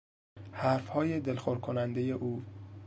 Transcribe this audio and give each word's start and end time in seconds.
حرفهای 0.51 1.19
دلخور 1.19 1.57
کنندهی 1.59 2.11
او 2.11 2.43